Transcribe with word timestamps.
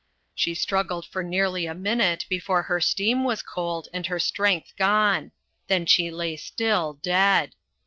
She 0.33 0.55
struggled 0.55 1.05
for 1.05 1.21
nearly 1.23 1.67
a 1.67 1.75
minute 1.75 2.25
before 2.27 2.63
her 2.63 2.81
steam 2.81 3.23
was 3.23 3.43
cold 3.43 3.87
and 3.93 4.07
her 4.07 4.17
strength 4.17 4.73
gone. 4.75 5.31
Then 5.67 5.85
she 5.85 6.09
lay 6.09 6.37
still, 6.37 6.93
dead. 7.03 7.53